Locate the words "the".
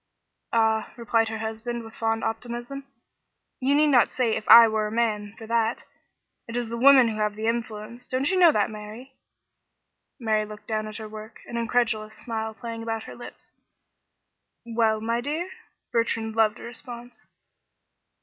6.69-6.77, 7.35-7.45